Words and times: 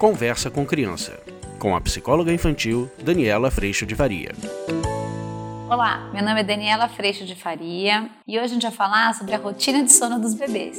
Conversa 0.00 0.50
com 0.50 0.64
Criança, 0.64 1.22
com 1.58 1.76
a 1.76 1.80
psicóloga 1.82 2.32
infantil 2.32 2.90
Daniela 3.04 3.50
Freixo 3.50 3.84
de 3.84 3.94
Faria. 3.94 4.30
Olá, 5.68 6.08
meu 6.14 6.24
nome 6.24 6.40
é 6.40 6.42
Daniela 6.42 6.88
Freixo 6.88 7.26
de 7.26 7.36
Faria 7.36 8.08
e 8.26 8.38
hoje 8.38 8.46
a 8.46 8.48
gente 8.48 8.62
vai 8.62 8.72
falar 8.72 9.14
sobre 9.14 9.34
a 9.34 9.36
rotina 9.36 9.84
de 9.84 9.92
sono 9.92 10.18
dos 10.18 10.32
bebês. 10.32 10.78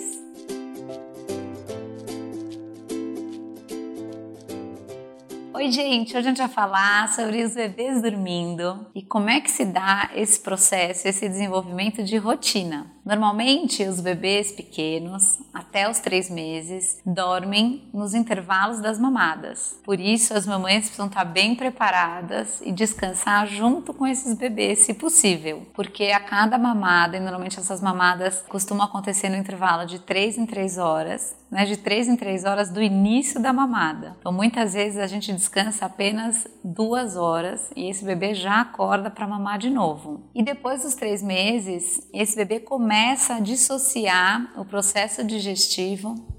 Oi, 5.54 5.70
gente! 5.70 6.18
Hoje 6.18 6.26
a 6.26 6.30
gente 6.30 6.40
vai 6.40 6.50
falar 6.50 7.08
sobre 7.10 7.44
os 7.44 7.54
bebês 7.54 8.02
dormindo 8.02 8.88
e 8.96 9.04
como 9.04 9.30
é 9.30 9.40
que 9.40 9.52
se 9.52 9.64
dá 9.64 10.10
esse 10.16 10.40
processo, 10.40 11.08
esse 11.08 11.30
desenvolvimento 11.30 12.04
de 12.04 12.18
rotina. 12.18 12.92
Normalmente, 13.06 13.84
os 13.84 14.02
bebês 14.02 14.52
pequenos, 14.52 15.38
até 15.72 15.90
os 15.90 16.00
três 16.00 16.30
meses, 16.30 17.00
dormem 17.06 17.90
nos 17.94 18.14
intervalos 18.14 18.82
das 18.82 19.00
mamadas. 19.00 19.80
Por 19.86 20.02
isso, 20.02 20.34
as 20.34 20.46
mamães 20.46 20.82
precisam 20.82 21.08
estar 21.08 21.24
bem 21.24 21.56
preparadas 21.56 22.60
e 22.62 22.74
descansar 22.74 23.48
junto 23.48 23.94
com 23.94 24.06
esses 24.06 24.36
bebês, 24.36 24.80
se 24.80 24.94
possível, 24.94 25.66
porque 25.74 26.08
a 26.08 26.20
cada 26.20 26.58
mamada, 26.58 27.16
e 27.16 27.22
normalmente 27.22 27.58
essas 27.58 27.80
mamadas 27.80 28.44
costumam 28.50 28.86
acontecer 28.86 29.30
no 29.30 29.38
intervalo 29.38 29.88
de 29.88 30.00
três 30.00 30.38
em 30.38 30.46
três 30.46 30.78
horas, 30.78 31.38
né, 31.50 31.64
de 31.66 31.78
três 31.78 32.08
em 32.08 32.18
três 32.18 32.44
horas 32.44 32.70
do 32.70 32.82
início 32.82 33.42
da 33.42 33.54
mamada. 33.54 34.18
Então, 34.20 34.32
muitas 34.32 34.74
vezes 34.74 34.98
a 34.98 35.08
gente 35.08 35.32
descansa 35.32 35.86
apenas 35.86 36.48
duas 36.64 37.16
horas 37.16 37.72
e 37.76 37.90
esse 37.90 38.04
bebê 38.04 38.34
já 38.34 38.60
acorda 38.60 39.10
para 39.10 39.28
mamar 39.28 39.58
de 39.58 39.70
novo. 39.70 40.22
E 40.36 40.44
depois 40.44 40.84
dos 40.84 40.96
três 40.96 41.24
meses, 41.24 42.08
esse 42.14 42.36
bebê 42.36 42.60
começa 42.60 43.36
a 43.36 43.40
dissociar 43.40 44.52
o 44.58 44.66
processo 44.66 45.24
digestivo 45.24 45.61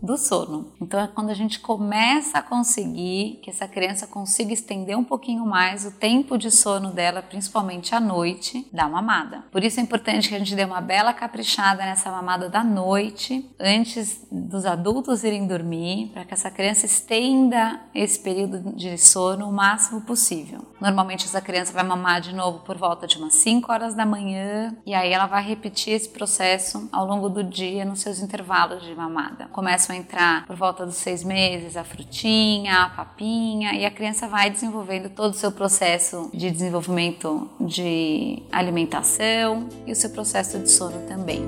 do 0.02 0.16
sono. 0.16 0.72
Então 0.80 1.00
é 1.00 1.06
quando 1.06 1.30
a 1.30 1.34
gente 1.34 1.60
começa 1.60 2.38
a 2.38 2.42
conseguir 2.42 3.40
que 3.42 3.50
essa 3.50 3.68
criança 3.68 4.06
consiga 4.06 4.52
estender 4.52 4.96
um 4.96 5.04
pouquinho 5.04 5.46
mais 5.46 5.84
o 5.84 5.92
tempo 5.92 6.36
de 6.36 6.50
sono 6.50 6.92
dela, 6.92 7.22
principalmente 7.22 7.94
à 7.94 8.00
noite, 8.00 8.66
da 8.72 8.88
mamada. 8.88 9.44
Por 9.50 9.62
isso 9.62 9.78
é 9.80 9.82
importante 9.82 10.28
que 10.28 10.34
a 10.34 10.38
gente 10.38 10.54
dê 10.54 10.64
uma 10.64 10.80
bela 10.80 11.12
caprichada 11.12 11.84
nessa 11.84 12.10
mamada 12.10 12.48
da 12.48 12.64
noite, 12.64 13.48
antes 13.58 14.26
dos 14.30 14.64
adultos 14.64 15.24
irem 15.24 15.46
dormir, 15.46 16.10
para 16.12 16.24
que 16.24 16.34
essa 16.34 16.50
criança 16.50 16.86
estenda 16.86 17.80
esse 17.94 18.18
período 18.18 18.74
de 18.74 18.96
sono 18.98 19.48
o 19.48 19.52
máximo 19.52 20.00
possível. 20.02 20.71
Normalmente 20.82 21.26
essa 21.26 21.40
criança 21.40 21.72
vai 21.72 21.84
mamar 21.84 22.20
de 22.20 22.34
novo 22.34 22.58
por 22.58 22.76
volta 22.76 23.06
de 23.06 23.16
umas 23.16 23.36
5 23.36 23.70
horas 23.70 23.94
da 23.94 24.04
manhã 24.04 24.76
e 24.84 24.92
aí 24.92 25.12
ela 25.12 25.26
vai 25.26 25.40
repetir 25.40 25.92
esse 25.92 26.08
processo 26.08 26.88
ao 26.90 27.06
longo 27.06 27.28
do 27.28 27.44
dia 27.44 27.84
nos 27.84 28.00
seus 28.00 28.18
intervalos 28.18 28.82
de 28.82 28.92
mamada. 28.92 29.46
Começam 29.52 29.94
a 29.94 29.98
entrar 29.98 30.44
por 30.44 30.56
volta 30.56 30.84
dos 30.84 30.96
seis 30.96 31.22
meses 31.22 31.76
a 31.76 31.84
frutinha, 31.84 32.82
a 32.82 32.88
papinha 32.88 33.74
e 33.74 33.86
a 33.86 33.92
criança 33.92 34.26
vai 34.26 34.50
desenvolvendo 34.50 35.08
todo 35.08 35.30
o 35.30 35.36
seu 35.36 35.52
processo 35.52 36.28
de 36.34 36.50
desenvolvimento 36.50 37.48
de 37.60 38.42
alimentação 38.50 39.68
e 39.86 39.92
o 39.92 39.94
seu 39.94 40.10
processo 40.10 40.58
de 40.58 40.68
sono 40.68 41.06
também. 41.06 41.44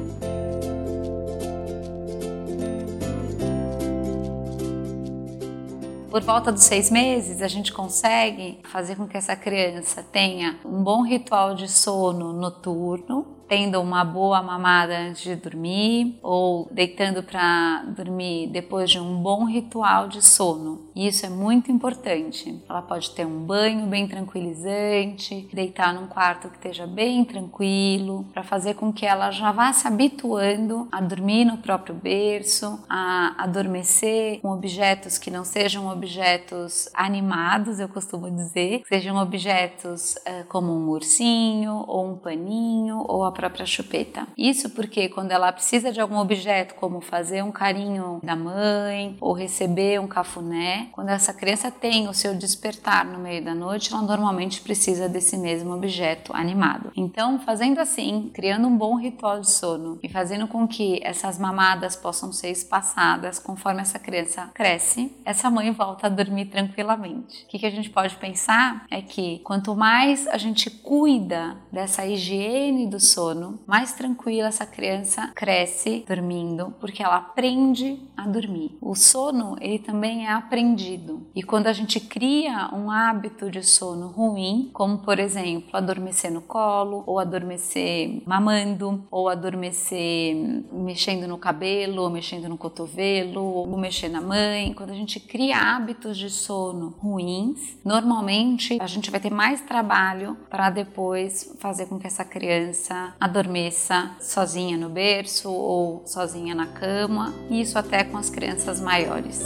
Por 6.15 6.23
volta 6.23 6.53
dos 6.53 6.62
seis 6.62 6.93
meses, 6.93 7.43
a 7.43 7.48
gente 7.48 7.73
consegue 7.73 8.61
fazer 8.70 8.95
com 8.95 9.05
que 9.05 9.17
essa 9.17 9.34
criança 9.34 10.01
tenha 10.01 10.61
um 10.65 10.81
bom 10.81 11.03
ritual 11.03 11.56
de 11.56 11.67
sono 11.67 12.33
noturno, 12.33 13.27
tendo 13.48 13.81
uma 13.81 14.05
boa 14.05 14.42
mamada 14.42 14.97
antes 14.98 15.23
de 15.23 15.37
dormir 15.37 16.19
ou 16.23 16.69
deitando 16.70 17.23
para 17.23 17.84
dormir 17.97 18.48
depois 18.48 18.91
de 18.91 18.98
um 18.98 19.17
bom 19.17 19.45
ritual 19.45 20.09
de 20.09 20.23
sono. 20.23 20.84
Isso 20.94 21.27
é 21.27 21.28
muito 21.28 21.72
importante. 21.72 22.62
Ela 22.69 22.82
pode 22.82 23.10
ter 23.10 23.27
um 23.27 23.44
banho 23.44 23.87
bem 23.87 24.06
tranquilizante, 24.06 25.49
deitar 25.53 25.93
num 25.93 26.06
quarto 26.06 26.49
que 26.49 26.56
esteja 26.56 26.87
bem 26.87 27.25
tranquilo, 27.25 28.25
para 28.32 28.43
fazer 28.43 28.75
com 28.75 28.93
que 28.93 29.05
ela 29.05 29.31
já 29.31 29.50
vá 29.50 29.72
se 29.72 29.87
habituando 29.87 30.88
a 30.93 31.00
dormir 31.00 31.44
no 31.44 31.59
próprio 31.59 31.94
berço, 31.94 32.82
a 32.88 33.34
adormecer 33.43 34.41
com 34.41 34.50
objetos 34.50 35.19
que 35.19 35.31
não 35.31 35.44
sejam 35.44 35.88
objetos 35.88 36.88
animados, 36.94 37.81
eu 37.81 37.88
costumo 37.88 38.31
dizer, 38.31 38.82
sejam 38.88 39.16
objetos 39.16 40.15
uh, 40.15 40.44
como 40.49 40.72
um 40.72 40.88
ursinho 40.88 41.84
ou 41.87 42.12
um 42.12 42.16
paninho 42.16 43.05
ou 43.06 43.25
a 43.25 43.32
própria 43.34 43.67
chupeta. 43.67 44.27
Isso 44.39 44.71
porque 44.71 45.11
quando 45.11 45.33
ela 45.33 45.53
precisa 45.53 45.93
de 45.93 46.00
algum 46.00 46.17
objeto, 46.17 46.75
como 46.77 47.00
fazer 47.03 47.43
um 47.43 47.53
carinho 47.53 48.21
da 48.22 48.34
mãe 48.34 49.17
ou 49.21 49.33
receber 49.33 50.00
um 50.00 50.06
cafuné, 50.06 50.89
quando 50.93 51.11
essa 51.11 51.34
criança 51.34 51.71
tem 51.71 52.09
o 52.09 52.15
seu 52.15 52.34
despertar 52.34 53.05
no 53.05 53.19
meio 53.19 53.44
da 53.44 53.55
noite, 53.55 53.93
ela 53.93 54.03
normalmente 54.03 54.61
precisa 54.61 55.09
desse 55.09 55.37
mesmo 55.37 55.75
objeto 55.75 56.34
animado. 56.34 56.93
Então, 56.97 57.39
fazendo 57.41 57.81
assim, 57.81 58.31
criando 58.33 58.69
um 58.69 58.77
bom 58.77 58.97
ritual 58.97 59.41
de 59.41 59.50
sono 59.50 59.99
e 60.03 60.09
fazendo 60.09 60.47
com 60.47 60.67
que 60.67 61.00
essas 61.03 61.39
mamadas 61.39 61.97
possam 61.97 62.33
ser 62.33 62.50
espaçadas 62.50 63.39
conforme 63.39 63.83
essa 63.83 63.99
criança 63.99 64.50
cresce, 64.55 65.12
essa 65.25 65.50
mãe 65.50 65.71
volta 65.73 66.06
a 66.06 66.11
dormir 66.11 66.47
tranquilamente. 66.47 67.44
O 67.44 67.49
que, 67.49 67.59
que 67.59 67.67
a 67.67 67.71
gente 67.71 67.91
pode 67.91 68.17
pensar 68.17 68.87
é 68.91 69.03
que 69.03 69.41
quanto 69.41 69.75
mais 69.75 70.27
a 70.28 70.39
gente 70.39 70.71
cuida 70.71 71.56
dessa 71.73 72.06
higiene 72.06 72.87
do 72.87 73.00
sono, 73.00 73.24
sono, 73.25 73.59
mais 73.67 73.93
tranquila 73.93 74.49
essa 74.49 74.67
criança 74.67 75.29
cresce 75.35 76.05
dormindo, 76.07 76.75
porque 76.79 77.03
ela 77.03 77.17
aprende 77.17 77.99
a 78.17 78.27
dormir. 78.27 78.77
O 78.83 78.95
sono, 78.95 79.57
ele 79.61 79.79
também 79.79 80.27
é 80.27 80.33
aprendido. 80.33 81.27
E 81.35 81.43
quando 81.43 81.67
a 81.67 81.73
gente 81.73 81.99
cria 81.99 82.71
um 82.73 82.91
hábito 82.91 83.51
de 83.51 83.62
sono 83.62 84.09
ruim, 84.09 84.69
como 84.73 84.99
por 84.99 85.19
exemplo, 85.19 85.71
adormecer 85.73 86.31
no 86.31 86.43
colo, 86.43 87.03
ou 87.07 87.19
adormecer 87.19 88.23
mamando, 88.27 89.05
ou 89.11 89.29
adormecer 89.29 90.37
mexendo 90.71 91.27
no 91.27 91.39
cabelo, 91.39 92.03
ou 92.03 92.11
mexendo 92.11 92.49
no 92.49 92.59
cotovelo, 92.59 93.43
ou 93.43 93.67
mexer 93.79 94.09
na 94.09 94.21
mãe, 94.21 94.75
quando 94.75 94.91
a 94.91 94.95
gente 94.95 95.19
cria 95.19 95.56
hábitos 95.56 96.19
de 96.19 96.29
sono 96.29 96.95
ruins, 96.99 97.79
normalmente 97.85 98.79
a 98.81 98.87
gente 98.87 99.11
vai 99.11 99.19
ter 99.19 99.31
mais 99.31 99.62
trabalho 99.62 100.37
para 100.51 100.69
depois 100.69 101.55
fazer 101.59 101.87
com 101.87 101.99
que 101.99 102.06
essa 102.06 102.25
criança 102.25 103.13
adormeça 103.20 104.10
sozinha 104.20 104.76
no 104.76 104.88
berço 104.88 105.50
ou 105.50 106.06
sozinha 106.06 106.54
na 106.54 106.66
cama, 106.66 107.32
isso 107.50 107.78
até 107.78 108.04
com 108.04 108.16
as 108.16 108.30
crianças 108.30 108.80
maiores. 108.80 109.42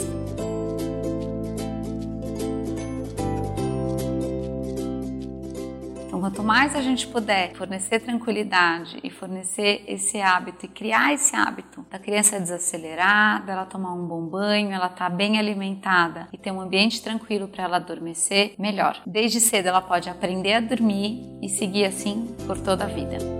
Então, 6.19 6.29
quanto 6.29 6.43
mais 6.43 6.75
a 6.75 6.81
gente 6.81 7.07
puder 7.07 7.53
fornecer 7.53 8.01
tranquilidade 8.01 8.99
e 9.01 9.09
fornecer 9.09 9.85
esse 9.87 10.19
hábito 10.19 10.65
e 10.65 10.67
criar 10.67 11.13
esse 11.13 11.33
hábito 11.33 11.85
da 11.89 11.97
criança 11.97 12.37
desacelerar, 12.37 13.45
dela 13.45 13.65
tomar 13.65 13.93
um 13.93 14.05
bom 14.05 14.25
banho, 14.25 14.73
ela 14.73 14.89
tá 14.89 15.09
bem 15.09 15.39
alimentada 15.39 16.27
e 16.33 16.37
ter 16.37 16.51
um 16.51 16.59
ambiente 16.59 17.01
tranquilo 17.01 17.47
para 17.47 17.63
ela 17.63 17.77
adormecer, 17.77 18.53
melhor. 18.59 19.01
Desde 19.05 19.39
cedo 19.39 19.67
ela 19.67 19.81
pode 19.81 20.09
aprender 20.09 20.55
a 20.55 20.59
dormir 20.59 21.39
e 21.41 21.47
seguir 21.47 21.85
assim 21.85 22.35
por 22.45 22.59
toda 22.59 22.83
a 22.83 22.87
vida. 22.87 23.38